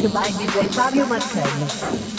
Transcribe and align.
que 0.00 0.06
vai 0.06 0.30
DJ 0.32 0.68
Fábio 0.72 1.06
Marcano. 1.08 2.17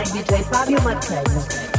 By 0.00 0.04
DJ 0.04 0.42
Fabio 0.44 0.80
Marcello. 0.80 1.69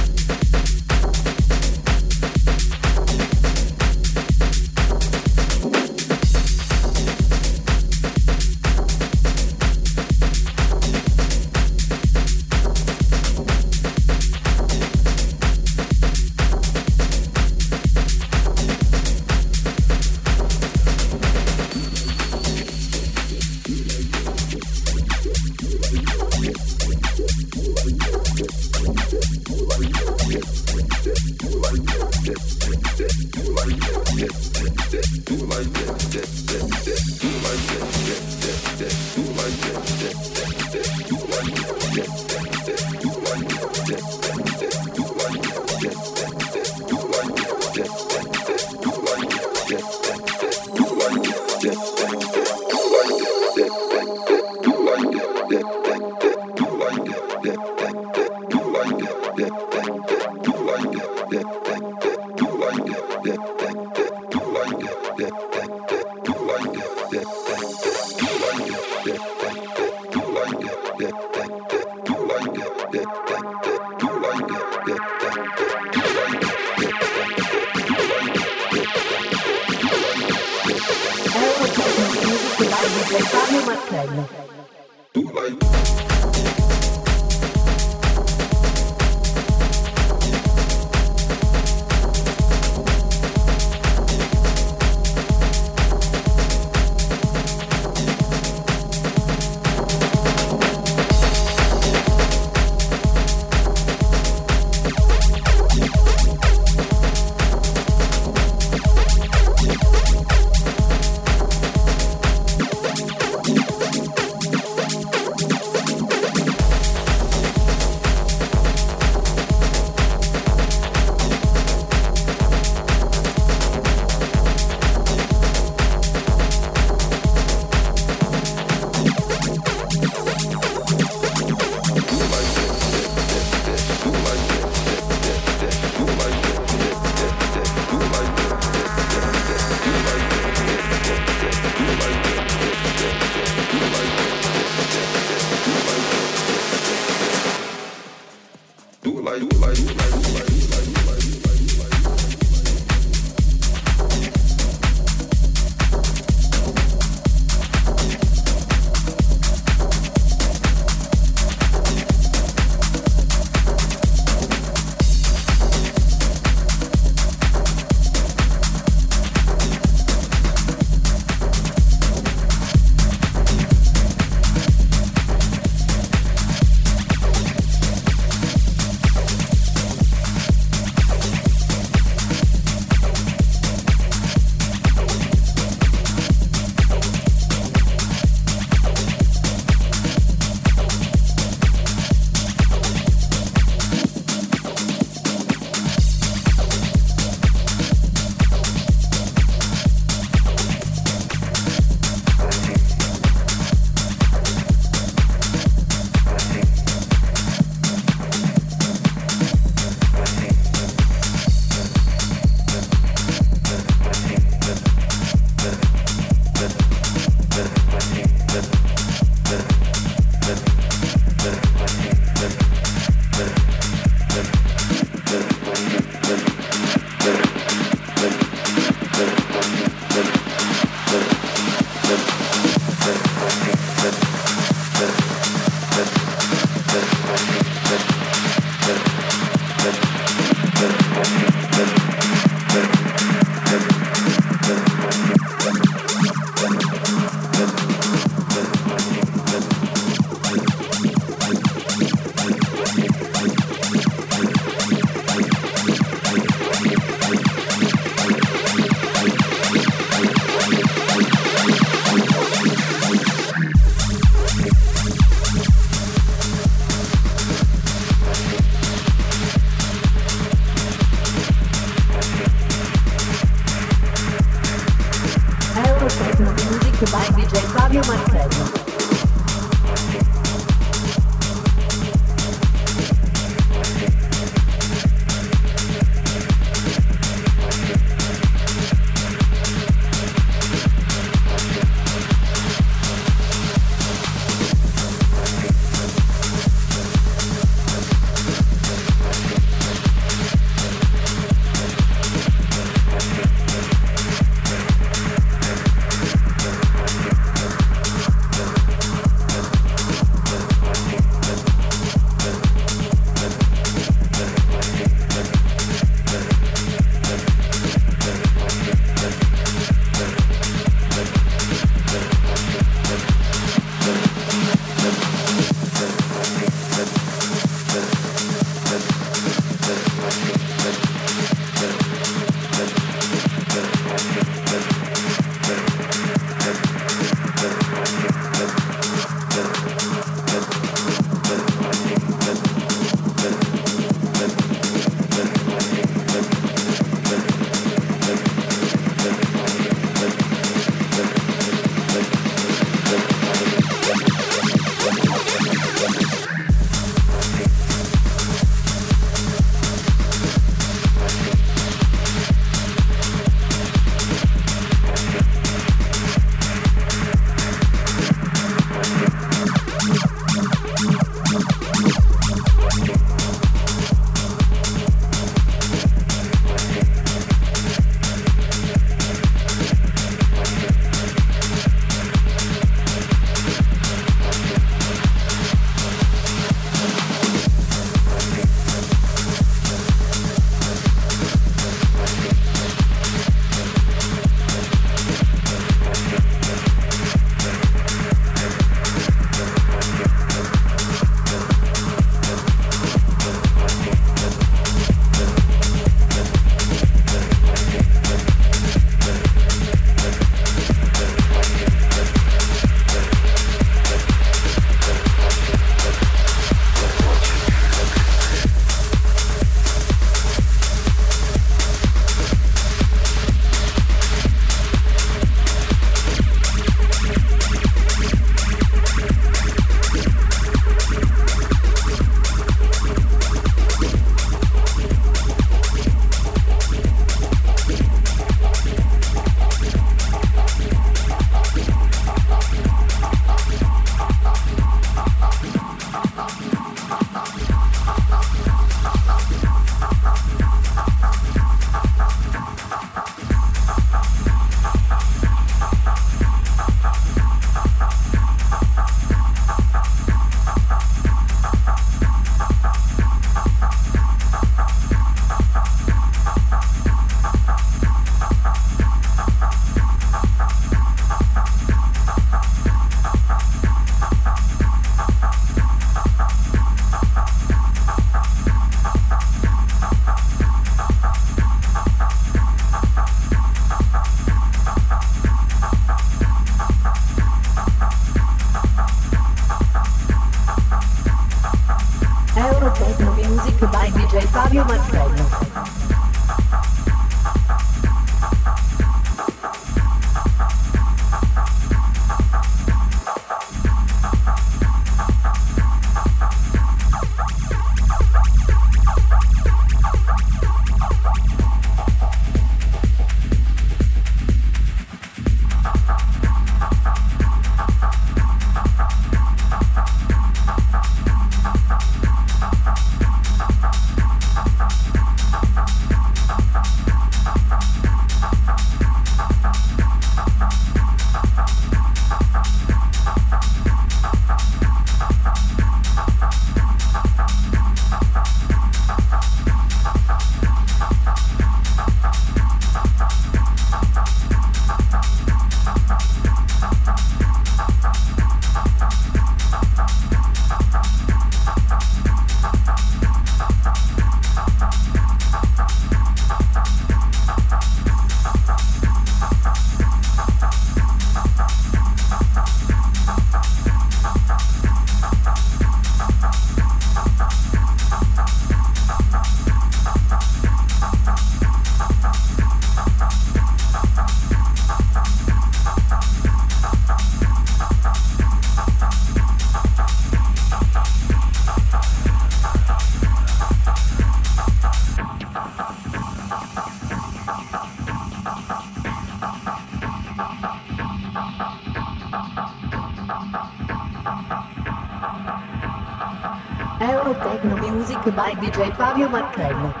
Fábio 599.11 599.29
Marcano. 599.29 600.00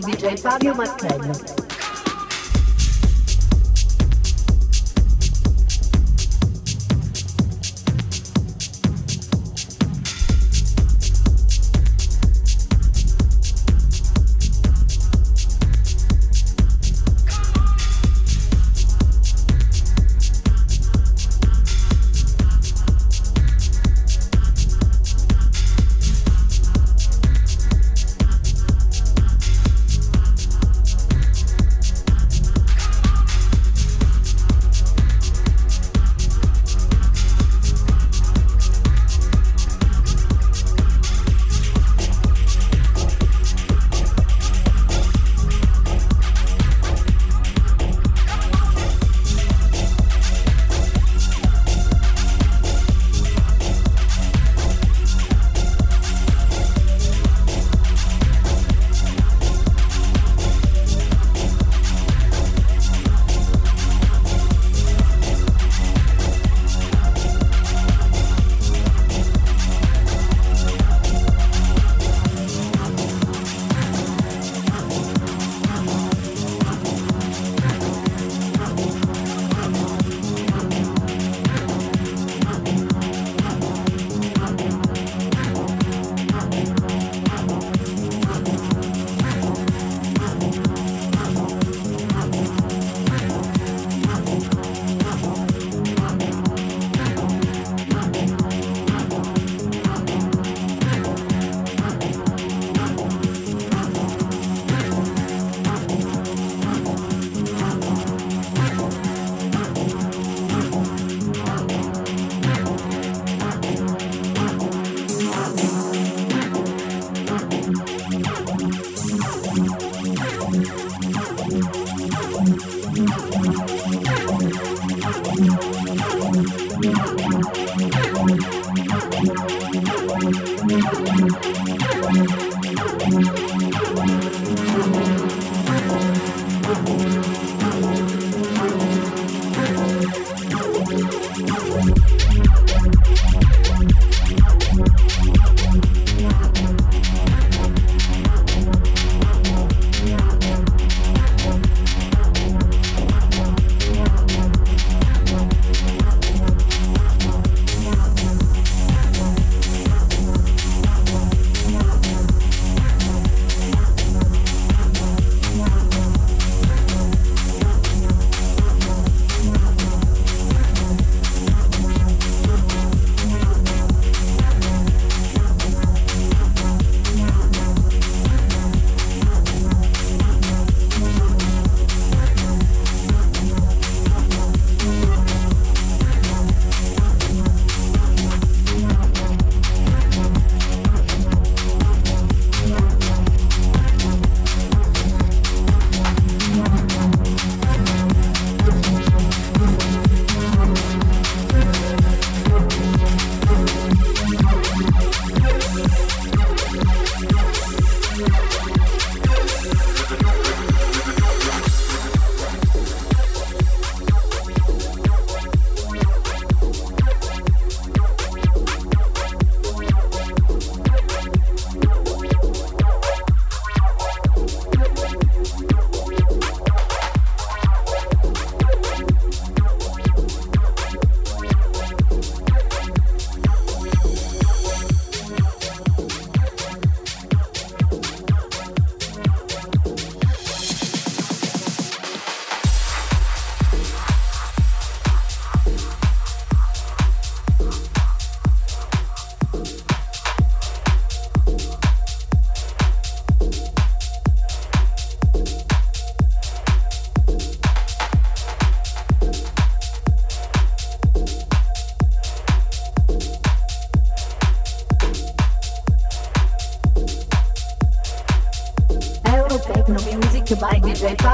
DJ 0.00 0.36
Fabio 0.36 0.74
Martello. 0.74 1.57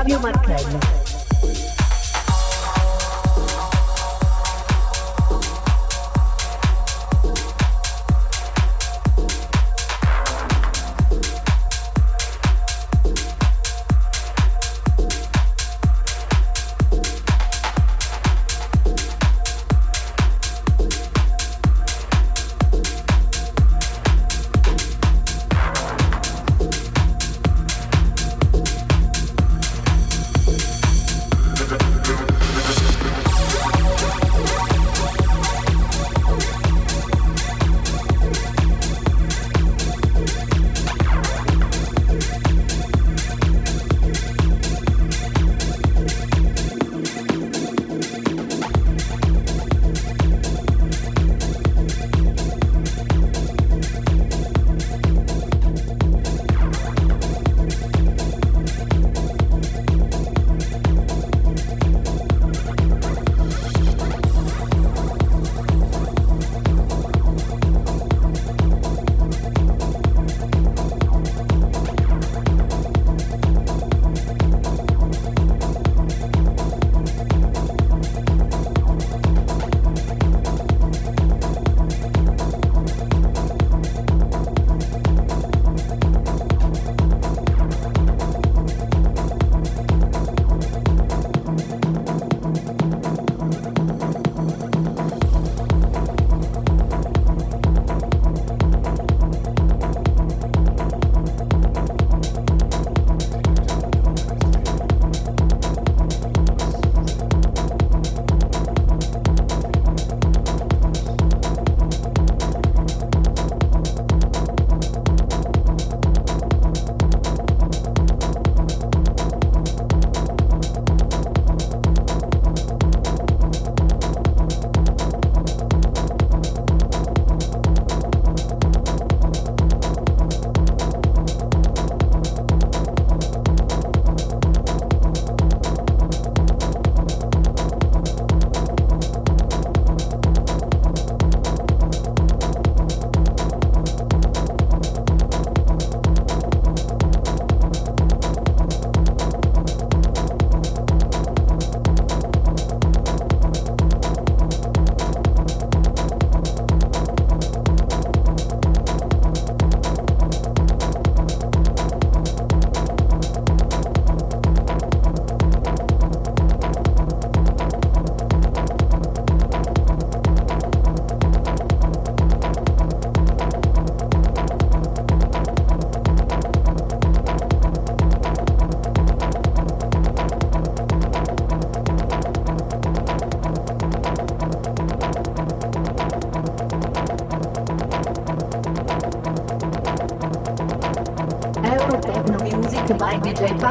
Fabio 0.05 0.21
Martello. 0.21 0.84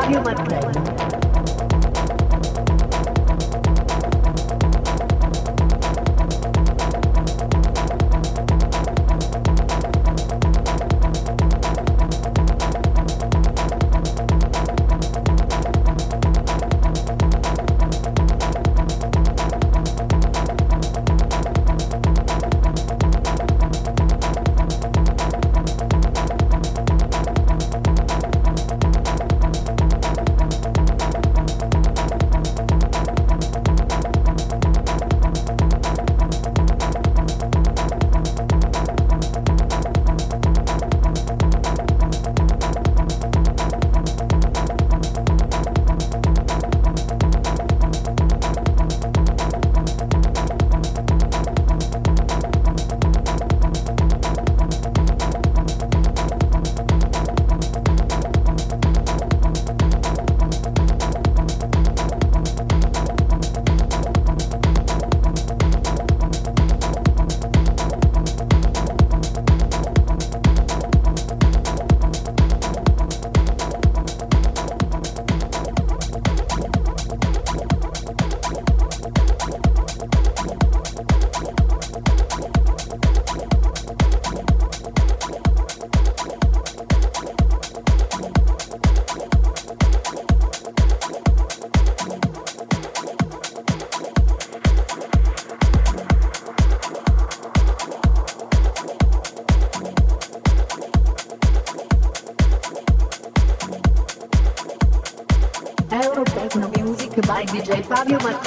You 0.10 0.20
my 0.20 0.53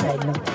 side. 0.07 0.46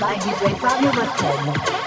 By 0.00 0.14
DJ 0.14 0.58
Fabio 0.58 0.92
Marcello. 0.92 1.79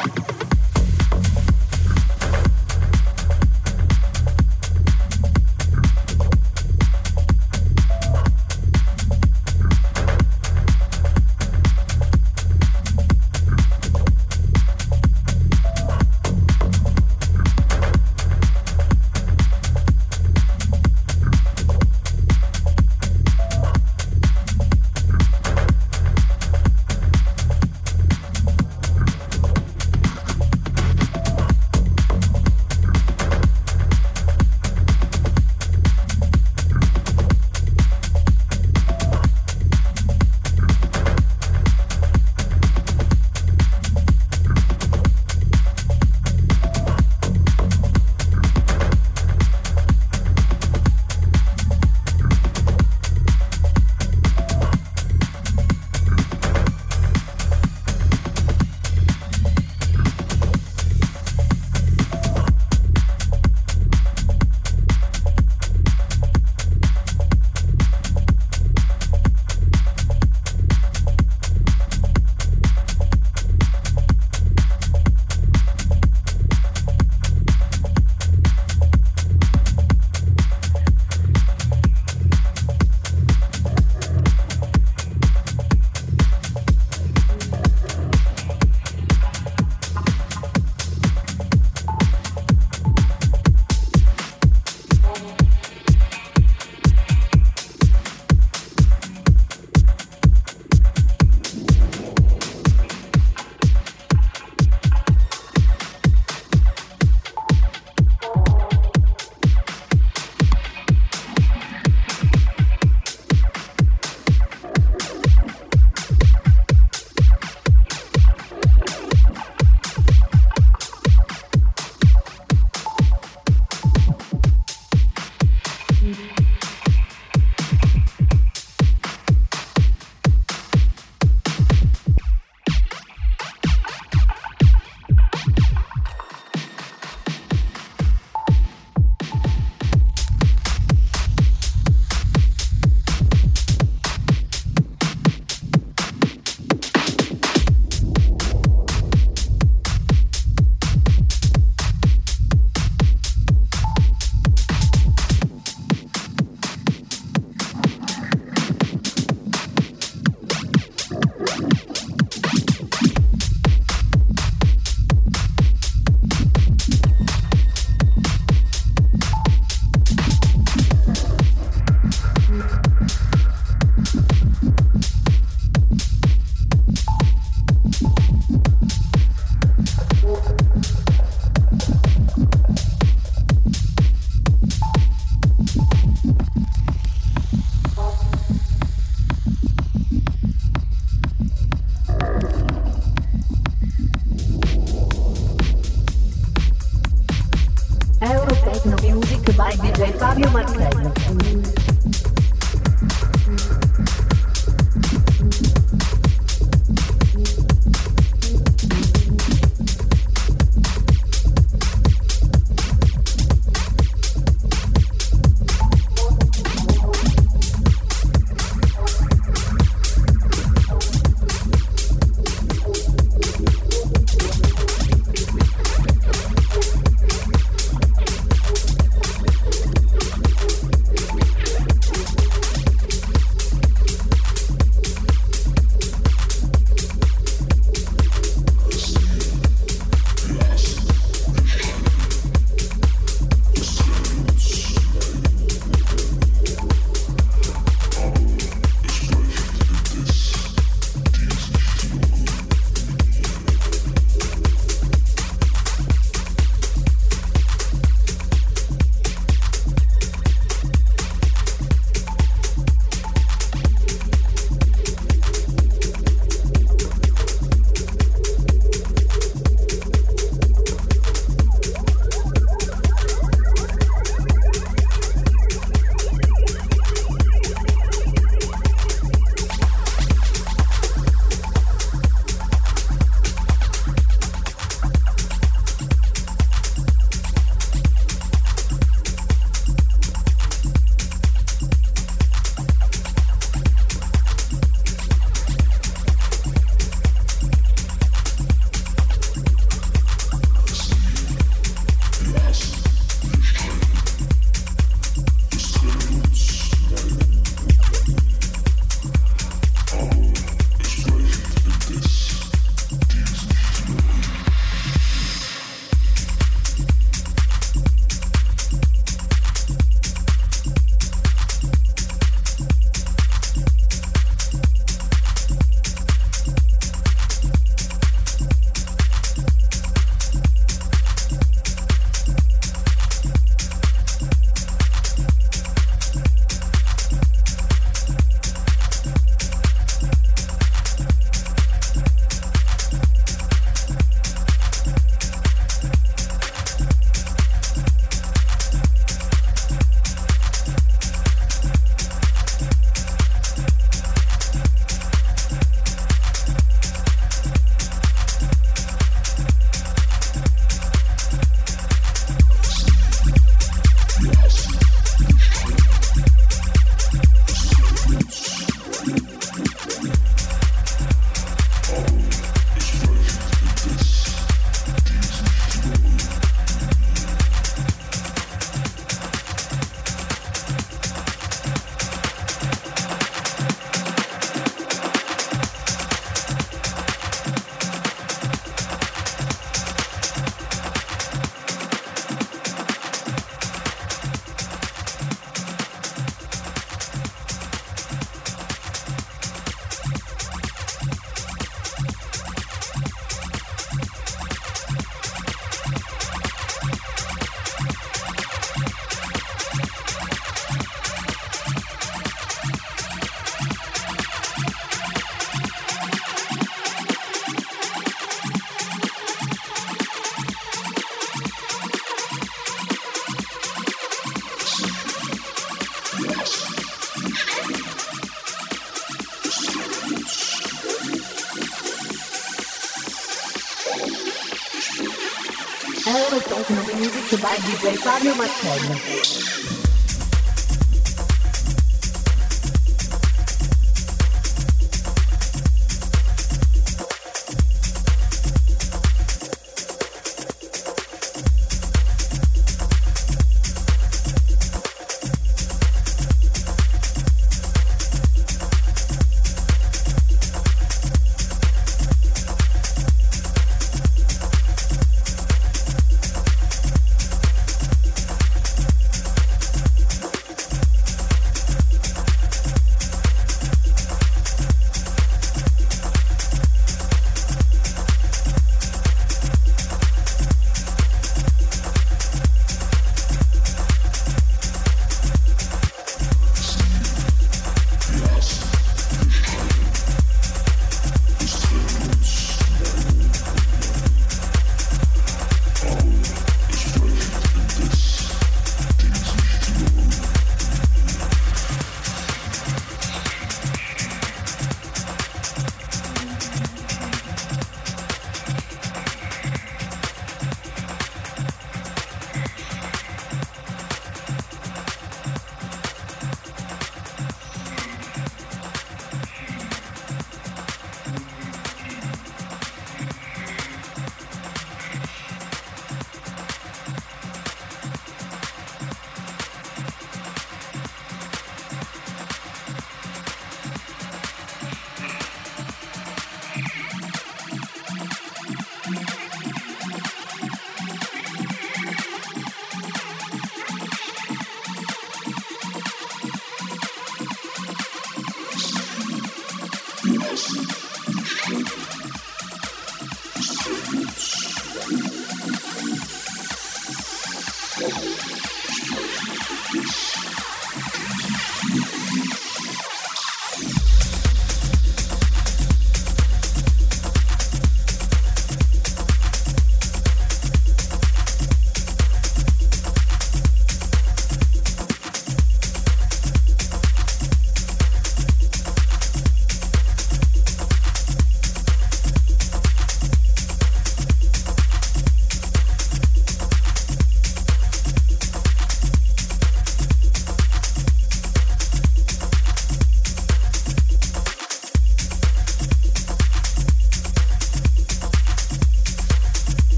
by 437.62 437.76
DJ 437.76 438.18
Fabio 438.18 438.56
Martello. 438.56 439.63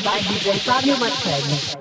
By 0.00 0.18
DJ 0.20 0.58
Fabio 0.60 0.96
Marcello. 0.96 1.71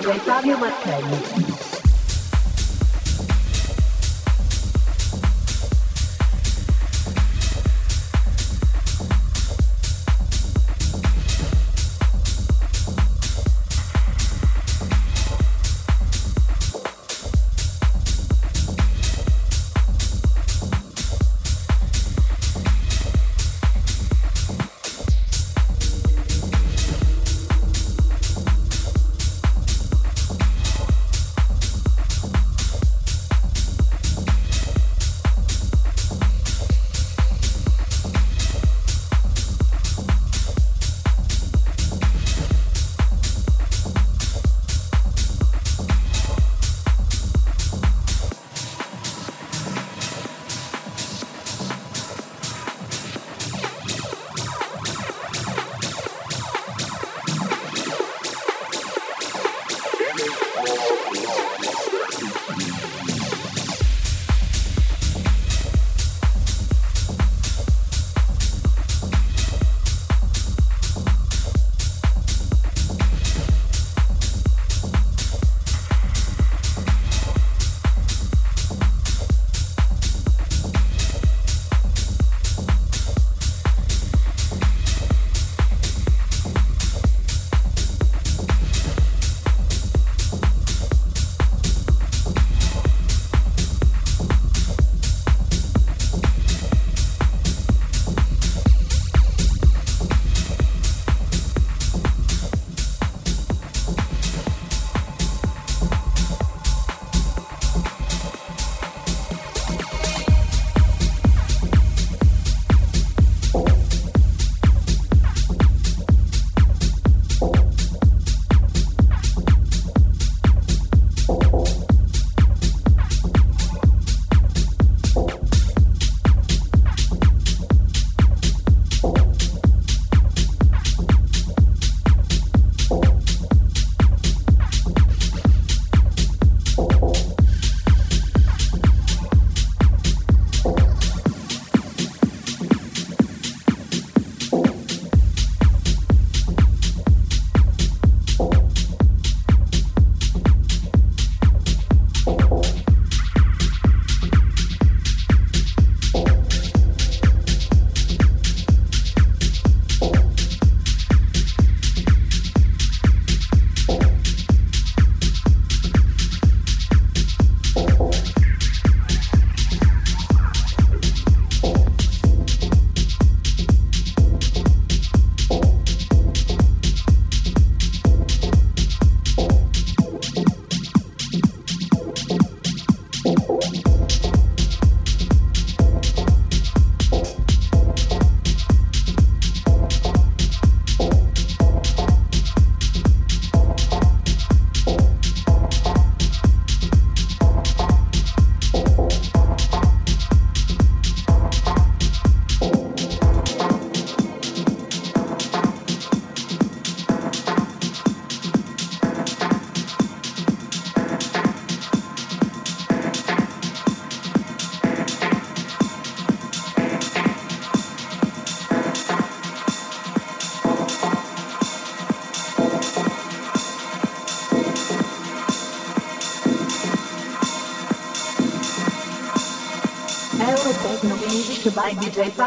Giuseppe 0.00 0.18
Fabio 0.20 0.56
Martelli. 0.56 1.49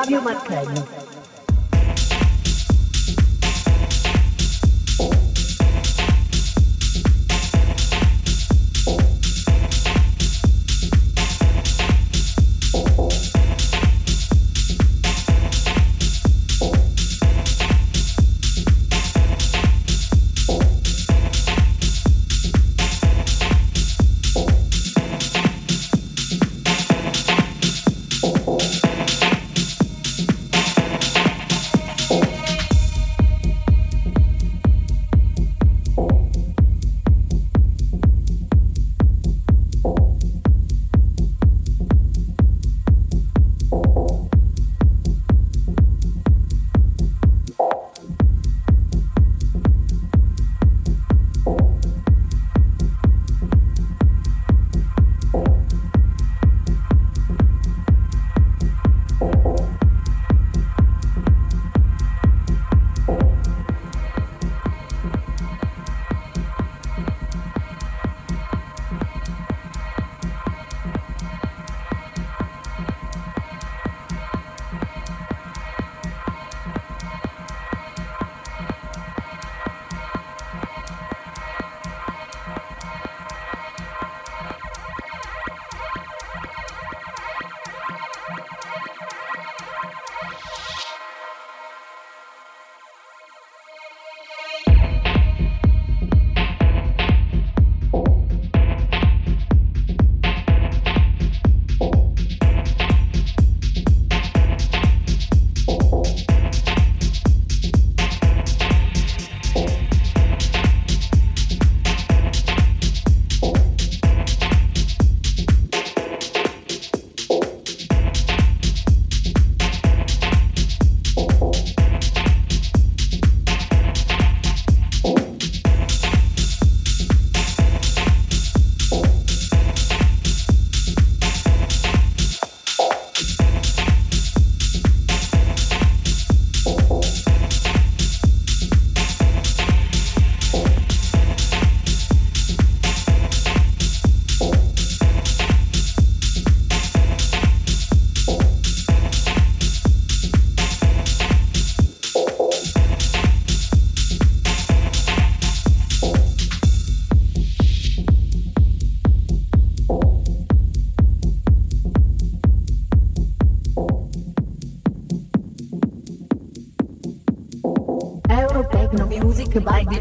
Fábio 0.04 0.22
Marcano. 0.22 0.93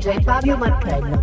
DJ 0.03 0.20
Fabio 0.24 0.57
Martello. 0.57 1.22